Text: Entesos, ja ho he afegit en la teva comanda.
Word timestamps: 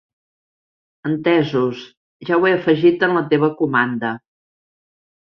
Entesos, 1.09 1.85
ja 2.31 2.41
ho 2.41 2.49
he 2.51 2.57
afegit 2.57 3.09
en 3.11 3.17
la 3.21 3.25
teva 3.31 3.55
comanda. 3.63 4.17